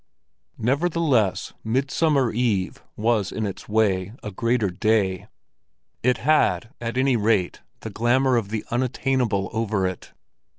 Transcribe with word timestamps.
Nevertheless, 0.57 1.53
Midsummer 1.63 2.31
Eve 2.31 2.81
was 2.97 3.31
in 3.31 3.45
its 3.45 3.69
way 3.69 4.13
a 4.23 4.31
greater 4.31 4.71
day; 4.71 5.27
it 6.01 6.17
had 6.17 6.73
at 6.81 6.97
any 6.97 7.15
rate 7.15 7.61
the 7.81 7.91
glamour 7.91 8.35
of 8.35 8.49
the 8.49 8.65
unattainable 8.71 9.51
over 9.53 9.85
it. 9.85 10.11